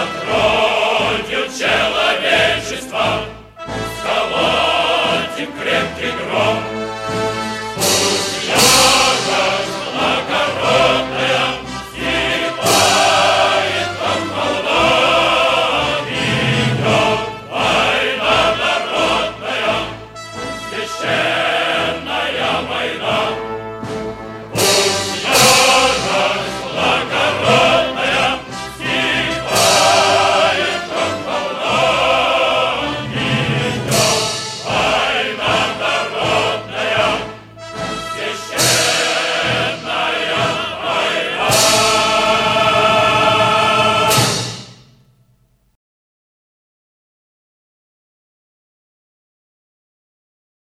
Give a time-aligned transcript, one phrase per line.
[0.00, 3.22] Открою человечество,
[3.56, 4.67] с